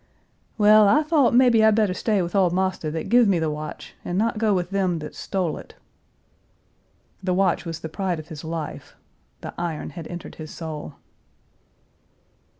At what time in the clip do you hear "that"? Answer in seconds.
2.89-3.07, 4.97-5.13